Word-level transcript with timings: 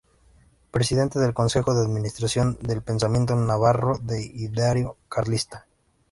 Presidente 0.71 1.19
del 1.19 1.35
Consejo 1.35 1.75
de 1.75 1.85
Administración 1.85 2.57
del 2.61 2.77
El 2.77 2.81
Pensamiento 2.81 3.35
Navarro 3.35 3.99
de 4.01 4.23
ideario 4.25 4.97
carlista. 5.07 5.67